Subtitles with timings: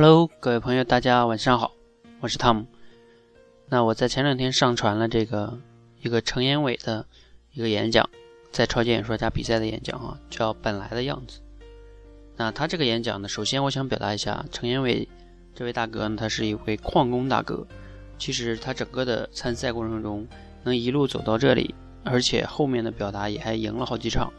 [0.00, 1.72] Hello，各位朋友，大家晚上好，
[2.20, 2.64] 我是汤姆。
[3.68, 5.58] 那我在前两天上传了这个
[6.00, 7.04] 一个程延伟的
[7.52, 8.08] 一个演讲，
[8.52, 11.40] 在超级演说家比赛的演讲啊，叫《本来的样子》。
[12.36, 15.08] 那他这个演讲呢，首先我想表达一下，程延伟
[15.52, 17.66] 这位大哥呢，他是一位矿工大哥。
[18.20, 20.24] 其实他整个的参赛过程中，
[20.62, 24.32] 能一路走到这里，而且后面的表达也还赢了好几场。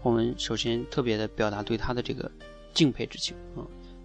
[0.00, 2.32] 我们首先特别的表达对他的这个
[2.72, 3.60] 敬佩之情啊。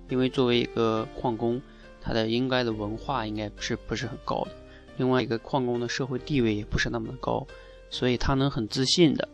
[0.09, 1.61] 因为作为一个矿工，
[2.01, 4.51] 他的应该的文化应该是不是很高的。
[4.97, 7.45] 另外一个矿工的社会地位也不是那么的高，
[7.89, 9.27] 所以他能很自信的，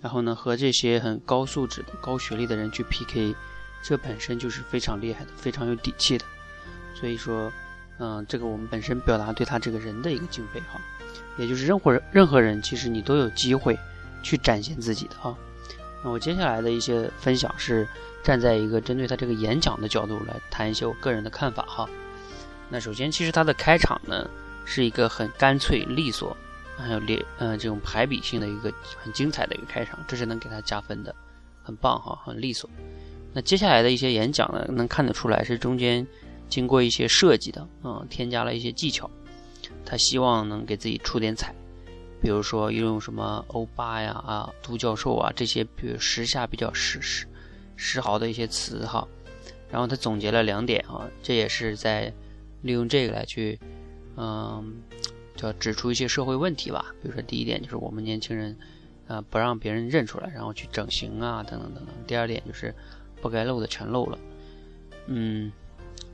[0.00, 3.34] 然后呢和这些很高素质的、高学历的人去 PK，
[3.82, 6.24] 这本身就是非常厉害的、非常有底气的。
[6.94, 7.50] 所以说，
[7.98, 10.78] 嗯，这个我们本身表达对他这个人的一个敬佩哈，
[11.38, 13.78] 也就是任何人任何人其实你都有机会
[14.22, 15.34] 去展现自己的啊。
[16.02, 17.86] 那我接下来的一些分享是。
[18.22, 21.88] 站在一个针对他这个演讲的角度来谈一些我个人的看法哈。
[22.68, 24.28] 那首先，其实他的开场呢
[24.66, 26.36] 是一个很干脆利索，
[26.76, 28.70] 还有列嗯这种排比性的一个
[29.02, 31.14] 很精彩的一个开场，这是能给他加分的，
[31.62, 32.68] 很棒哈，很利索。
[33.32, 36.06] 那接下来的一些演讲呢，能看得出来是中间
[36.50, 39.10] 经过一些设计的，嗯，添加了一些技巧，
[39.86, 41.54] 他希望能给自己出点彩，
[42.20, 47.26] 比如说用什么欧巴呀啊、都教授啊这些，比如时下比较时时。
[47.82, 49.08] 时髦的一些词哈，
[49.70, 52.12] 然后他总结了两点啊，这也是在
[52.60, 53.58] 利用这个来去，
[54.18, 54.82] 嗯，
[55.34, 56.94] 叫指出一些社会问题吧。
[57.00, 58.54] 比如说第一点就是我们年轻人，
[59.08, 61.94] 啊，不让别人认出来，然后去整形啊，等等等等。
[62.06, 62.74] 第二点就是
[63.22, 64.18] 不该露的全露了，
[65.06, 65.50] 嗯，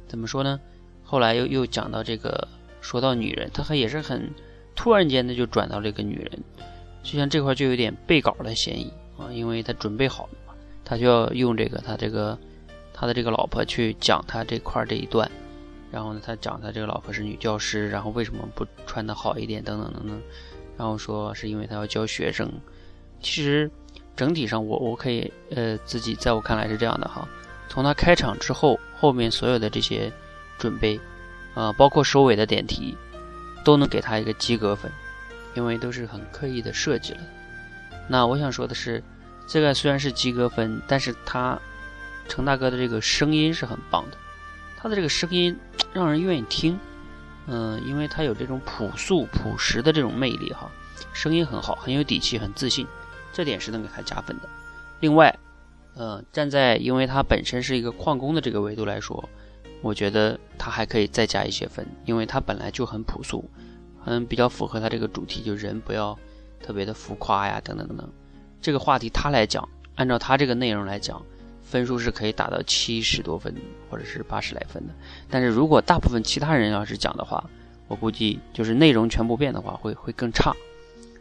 [0.07, 0.61] 怎么说呢？
[1.03, 2.47] 后来又又讲到这个，
[2.81, 4.31] 说到女人，他还也是很
[4.77, 6.39] 突然间呢就转到这个女人，
[7.03, 10.55] 就像这块就有点背稿的嫌疑啊，因为他准备好了嘛。
[10.85, 12.39] 他就要用这个他这个
[12.95, 15.29] 他的这个老婆去讲他这块这一段，
[15.91, 20.23] 然后呢，他讲他这个老婆是女教师，然后为什么不穿的好一点，等等等等，
[20.77, 22.49] 然后说是因为他要教学生。
[23.21, 23.69] 其实
[24.15, 27.27] 整体上我我可以呃自己在我看来是这样的哈，
[27.69, 30.13] 从他开场之后，后面所有的这些
[30.59, 31.01] 准备
[31.55, 32.97] 啊，包括收尾的点题，
[33.67, 34.91] 都能给他一个及格分，
[35.55, 37.21] 因为都是很刻意的设计了。
[38.09, 39.03] 那我想说的是。
[39.49, 41.57] 这个虽然是及格分，但是他
[42.27, 44.17] 程大哥的这个声音是很棒的，
[44.77, 45.57] 他的这个声音
[45.93, 46.77] 让人愿意听，
[47.47, 50.69] 嗯，因为他有这种朴素朴实的这种魅力哈，
[51.13, 52.85] 声音很好，很有底气，很自信，
[53.33, 54.49] 这点是能给他加分的。
[54.99, 55.39] 另外，
[55.95, 59.29] 呃，站在因为他本身是一个矿工的这个维度来说，
[59.87, 63.49] 我觉得他还可以再加一些分，因为他本来就很朴素，
[64.05, 66.19] 嗯，比较符合他这个主题，就人不要
[66.61, 68.13] 特别的浮夸呀，等等等等。
[68.61, 71.25] 这个话题他来讲，按照他这个内容来讲，
[71.63, 73.55] 分数是可以达到七十多分
[73.89, 74.93] 或者是八十来分的。
[75.31, 77.49] 但是如果大部分其他人要是讲的话，
[77.87, 80.53] 我估计就是内容全部变的话，会会更差。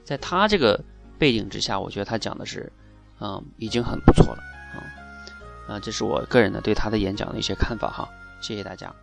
[0.03, 0.83] 在他这个
[1.19, 2.71] 背景之下，我觉得他讲的是，
[3.19, 4.43] 嗯，已经很不错了
[4.73, 4.81] 啊。
[5.67, 8.09] 啊，这是我个人的对他的演讲的一些看法哈。
[8.39, 8.93] 谢谢大家。